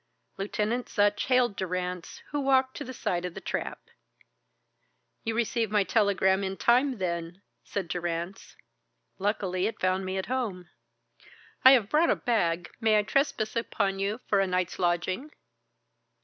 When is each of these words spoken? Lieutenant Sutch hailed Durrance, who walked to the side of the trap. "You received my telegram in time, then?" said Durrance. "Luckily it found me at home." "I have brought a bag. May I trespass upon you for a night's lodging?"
Lieutenant 0.37 0.89
Sutch 0.89 1.25
hailed 1.25 1.55
Durrance, 1.55 2.23
who 2.31 2.39
walked 2.39 2.75
to 2.77 2.83
the 2.83 2.91
side 2.91 3.23
of 3.23 3.35
the 3.35 3.39
trap. 3.39 3.77
"You 5.23 5.35
received 5.35 5.71
my 5.71 5.83
telegram 5.83 6.43
in 6.43 6.57
time, 6.57 6.97
then?" 6.97 7.43
said 7.63 7.87
Durrance. 7.87 8.55
"Luckily 9.19 9.67
it 9.67 9.79
found 9.79 10.03
me 10.05 10.17
at 10.17 10.25
home." 10.25 10.69
"I 11.63 11.73
have 11.73 11.87
brought 11.87 12.09
a 12.09 12.15
bag. 12.15 12.71
May 12.79 12.97
I 12.97 13.03
trespass 13.03 13.55
upon 13.55 13.99
you 13.99 14.19
for 14.27 14.39
a 14.39 14.47
night's 14.47 14.79
lodging?" 14.79 15.33